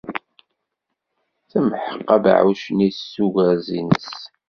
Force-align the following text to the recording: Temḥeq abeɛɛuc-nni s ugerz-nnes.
Temḥeq 1.51 2.07
abeɛɛuc-nni 2.15 2.89
s 2.93 3.13
ugerz-nnes. 3.25 4.09